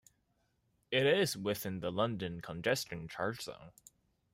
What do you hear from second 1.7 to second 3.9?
the London congestion charge zone.